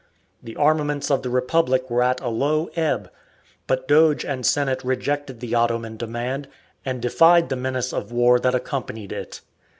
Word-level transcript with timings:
The 0.41 0.55
armaments 0.55 1.11
of 1.11 1.21
the 1.21 1.29
Republic 1.29 1.87
were 1.91 2.01
at 2.01 2.19
a 2.21 2.27
low 2.27 2.71
ebb, 2.75 3.11
but 3.67 3.87
Doge 3.87 4.25
and 4.25 4.43
Senate 4.43 4.83
rejected 4.83 5.41
the 5.41 5.53
Ottoman 5.53 5.95
demand, 5.95 6.47
and 6.83 7.03
defied 7.03 7.49
the 7.49 7.55
menace 7.55 7.93
of 7.93 8.11
war 8.11 8.39
that 8.39 8.55
accompanied 8.55 9.11
it. 9.11 9.41